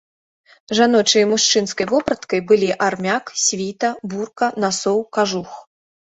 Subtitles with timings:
[0.77, 5.51] Жаночай і мужчынскай вопраткай былі армяк, світа, бурка, насоў, кажух.